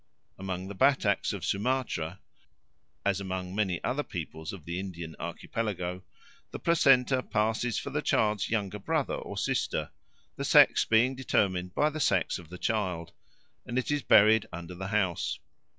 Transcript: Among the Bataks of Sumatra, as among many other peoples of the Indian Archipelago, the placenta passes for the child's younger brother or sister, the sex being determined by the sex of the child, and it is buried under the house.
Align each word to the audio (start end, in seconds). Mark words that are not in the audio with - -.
Among 0.39 0.67
the 0.67 0.73
Bataks 0.73 1.31
of 1.31 1.45
Sumatra, 1.45 2.21
as 3.05 3.21
among 3.21 3.53
many 3.53 3.83
other 3.83 4.01
peoples 4.01 4.51
of 4.51 4.65
the 4.65 4.79
Indian 4.79 5.15
Archipelago, 5.19 6.01
the 6.49 6.57
placenta 6.57 7.21
passes 7.21 7.77
for 7.77 7.91
the 7.91 8.01
child's 8.01 8.49
younger 8.49 8.79
brother 8.79 9.13
or 9.13 9.37
sister, 9.37 9.91
the 10.37 10.43
sex 10.43 10.85
being 10.85 11.13
determined 11.13 11.75
by 11.75 11.91
the 11.91 11.99
sex 11.99 12.39
of 12.39 12.49
the 12.49 12.57
child, 12.57 13.11
and 13.63 13.77
it 13.77 13.91
is 13.91 14.01
buried 14.01 14.47
under 14.51 14.73
the 14.73 14.87
house. 14.87 15.37